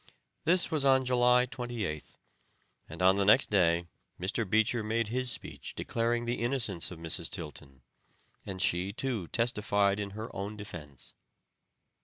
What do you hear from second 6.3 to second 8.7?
innocence of Mrs. Tilton; and